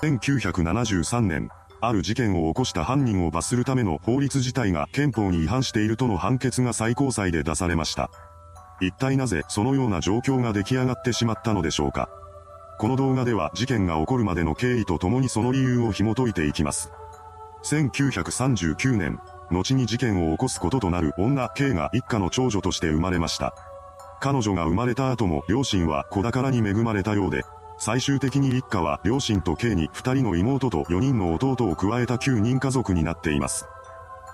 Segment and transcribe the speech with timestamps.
[0.00, 1.48] 1973年、
[1.80, 8.10] ある事件を起こした犯人を罰するための法律自体が憲法に違反しているとの判決が最高裁で出されました。
[8.80, 12.08] 一体なぜそのような状況が出来上がってしまったのでしょうか。
[12.78, 16.92] この動画では事件が起こるまでの経緯とともにその理由を紐解いていきます。
[17.64, 19.18] 1939年、
[19.50, 23.52] 後に事件を起こすこととなる女 K が一家の長女として生まれました。
[24.20, 27.44] 彼女が生まれた後も両親は子宝に恵まれたようで、
[27.78, 33.66] 最終的に一家は両親と K に2人の妹と4人の弟を加えた9人家族になっています。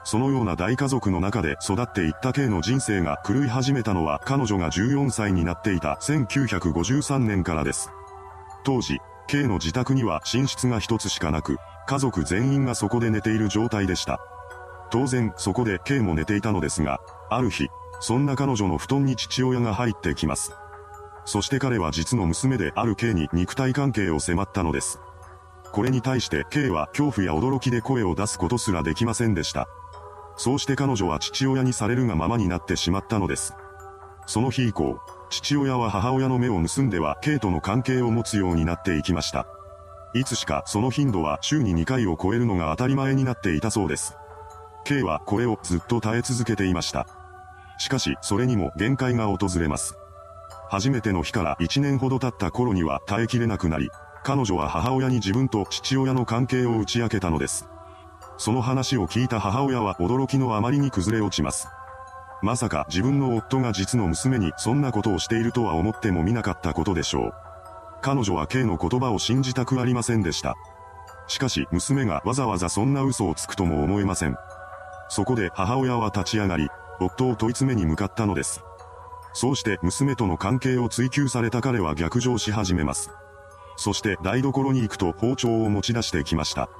[0.04, 7.90] そのような大家族の中で育っていった K の人生が狂い始めたのは彼女が14歳になっていた1953年からです。
[8.64, 14.20] 当時、K の自宅には寝室が一つしかなく、家族全員がそこで寝ている状態でした。
[14.90, 17.68] 当然、そこで K も寝ていたのですが、ある日、
[18.00, 20.52] そんな彼女の布団に父親が入ってきます。
[21.24, 25.00] そして彼は実の娘である K に肉体関係を迫ったのです。
[25.72, 29.66] これに対して K は恐怖や驚きで声を出すことすらできませんでした。
[30.36, 33.54] そうして彼女は父親にされるがままになってしまったのです。
[34.26, 34.98] その日以降、
[35.30, 39.46] 父親は母親の目を盗んでは K との関係を持つようになっていきました。
[40.14, 44.16] いつしかその頻度は週に2回を超えるのが当たり前になっていたそうです。
[44.84, 47.06] K はこれをずっと耐え続けていました。
[47.78, 49.96] しかし、それにも限界が訪れます。
[50.74, 53.90] 初めての日から1年ほど経った頃には耐えきれなくなり、
[54.24, 57.68] 彼女は母親に自分と父親の関係を打ち明けたのです。
[58.38, 61.68] その話を聞いた母親は驚きのあまりに崩れ落ちます。
[62.42, 67.34] まさか自分の夫が実の娘にそんなことをしているとは思ってもみなかったことでしょう。
[68.02, 70.56] 彼女は K の言葉を信じたくありませんでした。
[71.28, 74.34] しかし娘がわざわざそんな嘘をつくとも思えません。
[75.08, 78.64] そこで母親は立ち上がり、夫を問い詰めに向かったのです。
[79.34, 83.10] そうして娘との関係を追求された彼は逆上し始めます。
[83.76, 86.70] そして台所に行くと包丁を持ち出してきました。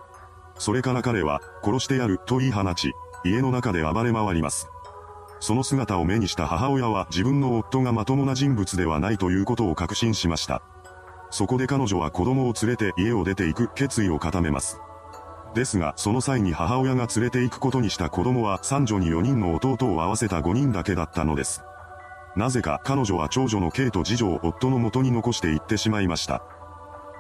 [0.57, 2.93] それから彼は、殺してやると言い放ち、
[3.25, 4.69] 家の中で暴れ回ります。
[5.41, 10.63] その姿を目にした母親は自分の夫がまともな人物ではないということを確信しました。
[11.31, 14.79] そこで彼女は子供を連れて家を出ていく決意を固めます。
[15.55, 21.63] ですが、その際に母親が連れて行くことにした子供は三女に4人の弟を合わせた5人だけだったのです。
[22.37, 26.43] なぜか彼女は長女の K と次女を夫の元に残して行ってしまいました。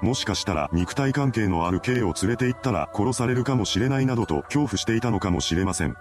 [0.03, 5.95] もしかしたら肉体関係のある K を連れて行ったら殺されるかもしれないなどと恐怖していたのかもしれません。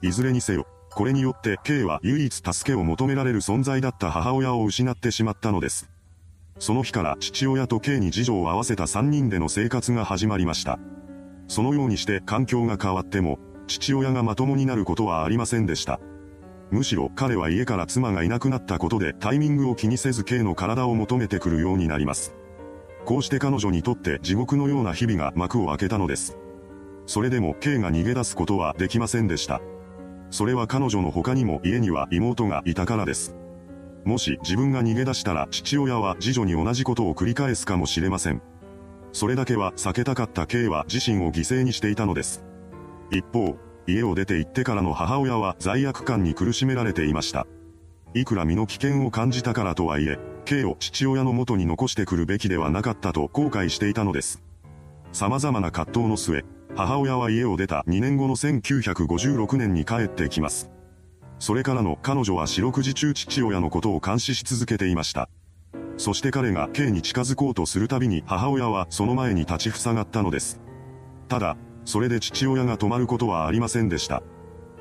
[0.00, 5.90] いずれにせよ、これによって K は唯一助けを求められる存在だった母親を失ってしまったのです。
[6.58, 10.78] その日から父親と K に次女を合わせた3人での生活が始まりました。
[11.46, 13.38] そのようにして環境が変わっても、
[13.68, 16.00] 父親がまともになることはありませんでした。
[16.70, 22.34] むしろ彼は家から妻がいなくなったことでタイミングを気にせず K の体を求めてくるようになります。
[23.04, 26.36] こうして彼女にとって地獄のような日々が幕を開けたのです。
[27.06, 29.62] それでも K が逃げ出すことはできませんでした。
[30.30, 33.34] それは彼女の他にも家には妹がいたからです。
[34.04, 38.42] もし自分が逃げ出したら父親は次女に同じことを繰り返すかもしれません。
[39.12, 42.44] それだけは避けたかった K は自身を犠牲にしていたのです。
[43.10, 43.56] 一方、
[43.88, 47.46] 家を出て行ってからの母親は罪悪感に苦しめられていました。
[48.14, 54.42] いくら身の危険を感じたからとはいえ、K を父親の元に残してくるべきではなかったと後悔していたのです。
[55.12, 56.44] 様々な葛藤の末、
[56.76, 60.70] 母親は家を出た2年後の1956年に帰ってきます。
[61.38, 65.30] それからの彼女は四六時中父親のことを監視し続けていました。
[65.96, 70.60] そして彼が K に近づこうとするたびに母親はその前に立ち塞がったのです。
[71.28, 71.56] ただ、
[71.88, 74.22] それで父親が止まることはありませんでした。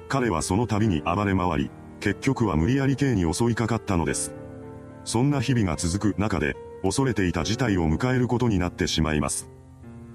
[0.09, 4.33] 彼はその度に暴れ回り、結局は無理やり K に襲いかかったのです。
[5.05, 9.49] そんな日々が続く中で、恐れていた事態を迎えることになってしまいます。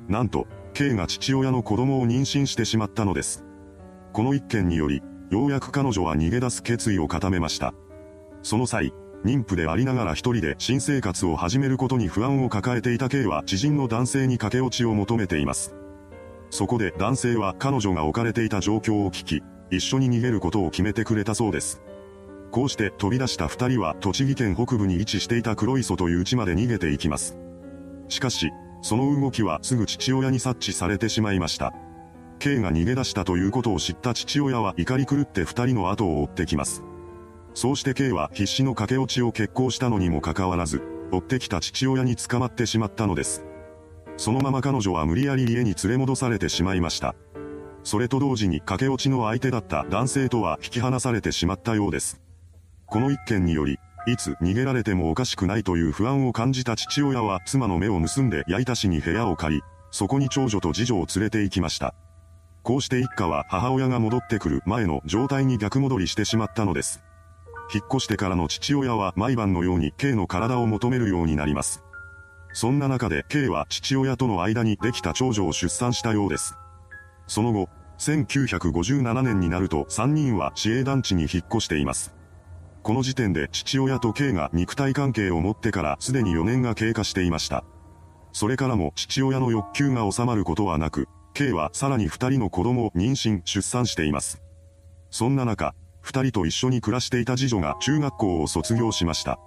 [0.07, 3.43] なんと、K が父親の子供を妊娠してしまったのです。
[4.13, 7.73] この一件により、ようやく彼女は逃げ出す決意を固めました。
[8.43, 8.93] その際、
[9.25, 15.75] 妊婦でありながら一人で新生活を始めることに不安を抱えていた K は知人の男性に駆け落ちを求めています。
[16.53, 21.81] そこで男性は彼女が置かれていた状況を聞き、一緒に逃げることを決めてくれたそうです。
[22.51, 27.39] こうして飛び出した二人は栃木県北部に位置していた黒磯という地まで逃げていきます。
[28.11, 28.51] しかし、
[28.83, 31.73] その動きはすぐ父親に察知されてしまいました。
[32.39, 36.85] K が逃げ出したということを知った父親は怒り狂って二人の後を追ってきます。
[37.55, 40.83] そうして K は必死の駆け落ちを決行したのにもかかわらず、
[41.13, 43.43] 追ってきた父親に捕まってしまったのです。
[44.23, 47.17] そのまま彼女は無理やり家に連れ戻されてしまいました。
[47.83, 52.21] それと同時に駆け落ちの相手だった男性とは引き離されてしまったようです。
[52.87, 61.93] この一件により、いつ逃げられてもおかしくないという不安を感じた父親は妻の目を盗んで焼いたしに部屋を借り、そこに長女と次女を連れて行きました。
[62.63, 67.03] こうして一家は母親が戻ってくる前の状態に逆戻りしてしまったのです。
[67.75, 71.83] 引っ越してからの父親は毎晩のように K の体を求めるようになります。
[72.53, 76.55] そんな中で K は父親との間にできた長女を出産したようです。
[77.27, 77.69] その後、
[77.99, 82.15] 1957年になると3人は市営団地に引っ越しています。
[82.83, 87.65] この時点で父親と K が肉体関係を持ってからすでに4年が経過していました。
[88.33, 94.43] それからも父親の欲求が収まることはなく、K はさらに2人の子供を妊娠、出産しています。
[95.11, 99.39] そんな中、2人と一緒に暮らしていた次女が中学校を卒業しました。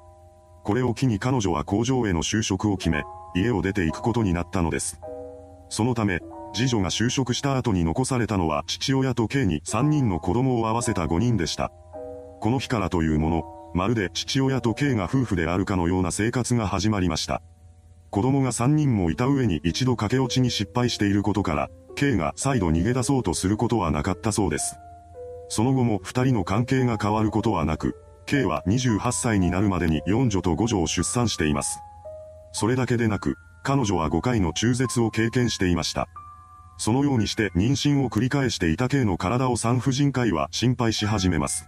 [0.66, 3.04] これを機に彼女は工場への就職を決め、
[3.36, 5.00] 家を出ていくことになったのです。
[5.70, 6.22] そのため、
[6.56, 11.72] 次女が就職した後に残されたのは父親と K に3人の子供を合わせた5人でした。
[12.40, 13.44] この日からというもの、
[13.76, 17.44] まるで父親と K が夫婦であるかのような生活が始まりました。
[18.10, 24.78] 子供が3人もいた上に一度駆け落ちに失敗していることから、K が再度逃げ出そうとすることはなかったそうです。
[25.50, 27.96] その後も2人の関係が変わることはなく、
[28.26, 31.80] K は28歳になるまでに4女と5女を出産しています。
[32.54, 36.08] それだけでなく、彼女は5回の中絶を経験していました。
[36.78, 41.68] そのようにして妊娠を繰り返していた K の体を産婦人科医は心配し始めます。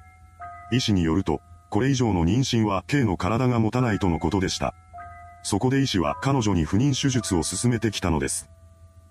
[0.72, 4.74] 医師によると、これ以上の妊娠は K の体が持たないとのことでした。
[5.44, 8.50] そこで医師は彼女に不妊手術を進めてきたのです。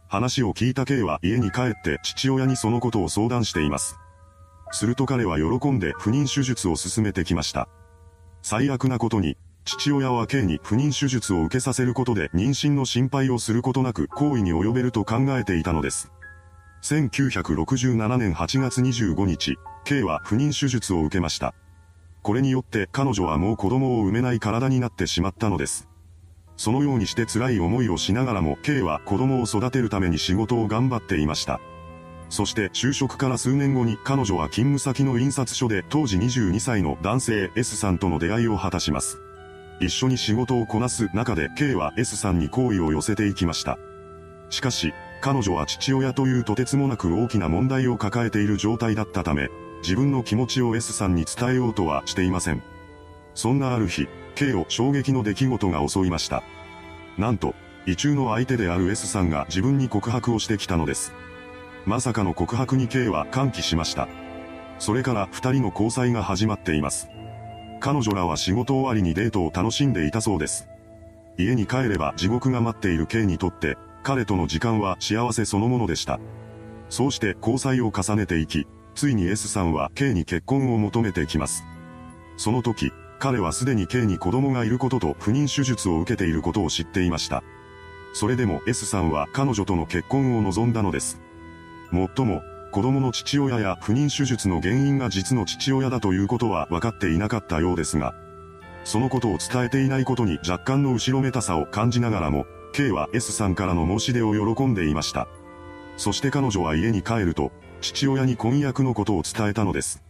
[0.08, 3.96] 話を聞いた K は家に帰って父親にそのことを相談しています。
[4.72, 7.68] すると彼は喜んで不妊手術を進めてきました。
[8.42, 16.12] 最悪なことに、父親は K に不妊手術を受けさせることで妊娠の心配をすることなく行為に及べると考えていたのです。
[16.82, 21.52] 1967年8月25日、K は不妊手術を受けました。
[22.22, 25.88] これによって彼女はもう子供を産めない体になってしまったのです。
[26.56, 31.60] そのようにして辛い思いをしながらも K は子供を育てるために仕事を頑張っていました。
[32.28, 39.19] そして就職から数年後に彼女は勤務先の印刷所で当時22歳の男性 S さんとの出会いを果たします。
[39.81, 43.78] 一緒に仕事をこなす中で K は S さんに好意を寄せていきました。
[44.50, 49.49] しかし、彼女は父親というとてつもなく大きな問題を抱えている状態だったため、
[49.82, 52.62] 自分の気持ちを S さんに伝えようとはしていません。
[53.34, 56.43] そんなある日、K を衝撃の出来事が襲いました。
[57.19, 57.55] なんと、
[57.87, 61.12] 異中の相手である S さんが自分に告白をしてきたのです。
[61.86, 64.08] まさかの告白に K は歓喜しました。
[64.80, 67.08] それから二人の交際が始まっています。
[67.80, 70.68] 彼女らは仕事終わりにデートを楽しんでいたそうです。
[71.38, 76.18] 家に帰れば地獄が待っている K にとって、彼との時間は幸せそのものでした。
[76.88, 78.66] そうして交際を重ねていき、
[78.96, 81.62] ついに S さんは K に結婚を求めてきます。
[82.36, 87.44] その時、彼はすでに K に子供がいることと不妊手術を受けていることを知っていました。
[88.12, 91.20] それでも S さんは彼女との結婚を望んだのです。
[91.90, 92.42] もっとも、
[92.72, 98.14] 子供の父親や不妊手術の原因が実の父親だということは分かっていなかったようですが、
[98.84, 105.26] そのことを伝えていないことに若干の後ろめたさを感じながらも、K は S さんからの申し出を喜んでいました。
[105.96, 107.50] そして彼女は家に帰ると、
[107.80, 110.02] 父親に婚約のことを伝えたのです。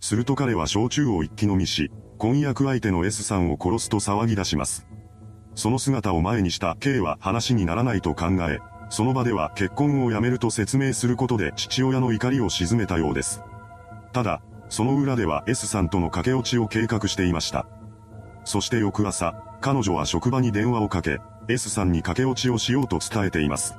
[0.00, 4.86] すると彼は焼酎を一気飲みし、婚約相手の S さんを殺すと騒ぎ出します。
[5.54, 8.58] その姿を前にした K は話にならないと考え、
[8.92, 13.40] その場では結婚をやめると説明することで父親の怒りを鎮めたようです。
[14.12, 17.64] ただ、その裏では S さんとの駆け落ちを計画していました。
[18.44, 23.76] そして翌朝、彼女は職場に電話をかけ、S さんに駆け落ちをしようと伝えています。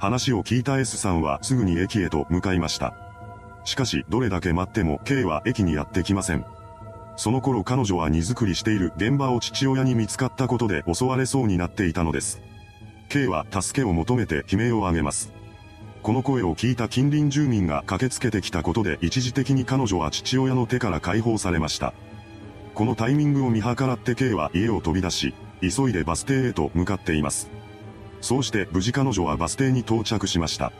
[0.00, 2.94] 話を聞いた S さんはすぐに駅へと向かいました。
[3.64, 6.44] しかし、どれだけ待っても K は駅にやってきません。
[7.14, 12.40] その頃彼女は荷造りしている現場を父親に見つかったことで襲われそうになっていたのです。
[13.12, 15.34] K は助けを求めて悲鳴を上げます。
[16.02, 21.92] この声を聞いた近隣住民が駆けつけてきたことで一時的に彼女は父親の手から解放されました。
[22.74, 27.50] このタイミングを見計らって K は家を飛び出し、急いでバス停へと向かっています。
[28.22, 30.72] そうして無事彼女はバス停に到着しました。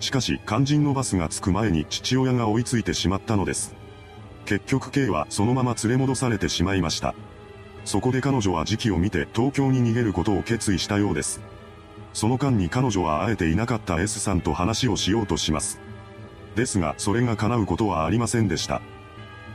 [0.00, 3.74] しかし肝心のバスが着く前に父親が追いついてしまったのです。
[4.46, 7.14] 結局 K はそのまま連れ戻されてしまいました。
[7.84, 11.42] そこで彼女は時期を見て東京に逃げることを決意したようです。
[12.18, 15.78] その間に彼女は会えていなかった S さんと話をしようとします。
[16.56, 18.82] ですが、それが叶うことはありませんでした。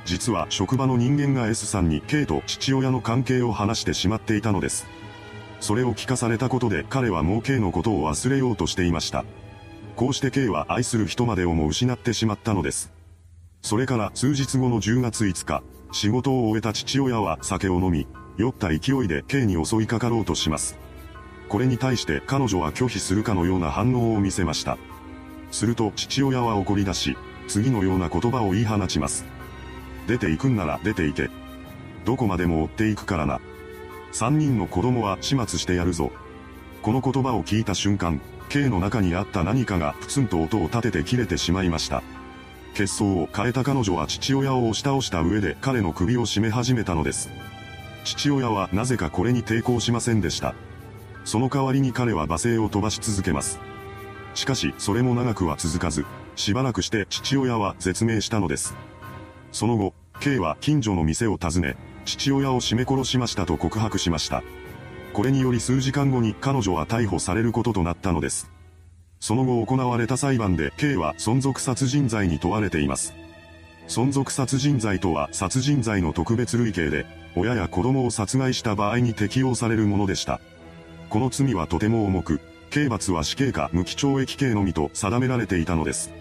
[0.06, 4.88] 実は職場の人間が S さんに K と父親の関係を話してしまっていたのです。
[5.60, 9.26] それを聞かされたことで彼はもう K のことを忘れようとしていました。
[9.98, 12.94] こうして K は愛する人までをも失ってしまったのです。
[13.62, 20.82] それから数日後の10月5日、仕事を終えた父親は酒を飲み、酔った勢いで K に襲いかかろうとします。
[21.50, 24.78] これに対して彼女は拒否するかのような反応を見せました。
[25.52, 29.26] すると父親は怒り出し、次のような言葉を言い放ちます。
[30.08, 31.30] 出て行くんなら出て行け。
[32.06, 33.40] どこまでも追っていくからな。
[34.12, 36.12] 三人の子供は始末してやるぞ。
[36.82, 38.20] この言葉を聞いた瞬間、
[38.50, 42.04] K の中にあった何かがプツンと音を立てて切れてしまいました。
[42.74, 47.30] 血相を変えた彼女は父親を押し倒した上で彼の首を絞め始めたのです。
[48.04, 50.56] 父親はなぜかこれに抵抗しませんでした。
[51.26, 53.60] その代わりに彼は罵声を飛ばし続けます。
[54.34, 58.76] しかし、それも長くは続かず、しばらくして父親は絶命したのです。
[59.52, 61.76] その後、K は近所の店を訪ね、
[62.06, 64.44] 父親を絞め殺しましたと告白しました。
[65.14, 68.50] これにより数時間後に彼女は逮捕されることとなったのです。
[69.20, 73.14] その後行われた裁判で K は存続殺人罪に問われています。
[73.88, 80.42] 存続殺人罪とは殺人罪の特別類型で、親や子供を殺害した場合に適用されるものでした。
[81.14, 82.40] この罪はとても重く、
[82.72, 86.12] 刑罰は死刑か無期懲役刑のみと定められていたのです。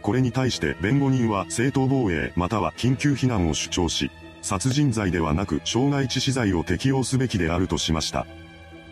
[0.00, 4.10] これに対して弁護人は正当防衛または緊急避難を主張し、
[4.40, 8.26] 殺人罪ではなく傷害致死罪を適用すべきであるとしました。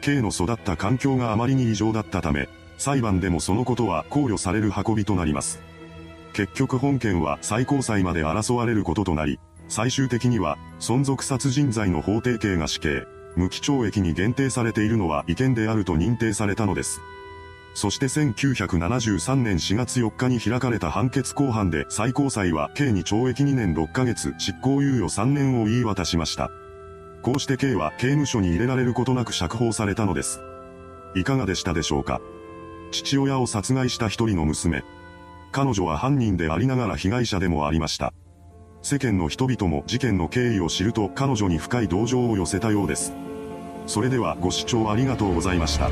[0.03, 5.63] K の育った環境があまりに異常だったため、裁判でもそのことは考慮される運びとなります。
[6.35, 13.07] 結局本件は最高裁まで争われることとなり、最終的には、存続殺人罪の法定刑が死刑、
[13.37, 17.01] 無期懲役に限定されているのは違憲であると認定されたのです。
[17.75, 26.51] そして1973年4月4日に開かれた判決公判で最高裁は刑に懲役2年6ヶ月執行猶予3年を言い渡しました。
[27.23, 30.41] こうして刑は刑務所に入れられることなく釈放されたのです。
[31.15, 32.21] いかがでしたでしょうか
[32.93, 34.83] 父親を殺害した一人の娘。
[35.53, 38.13] 彼女は犯人でありながら被害者でもありました。
[38.83, 43.13] 世間の人々も事件の経緯を知ると彼女に深い同情を寄せたようです。
[43.87, 45.91] それではご視聴ありがとうございました。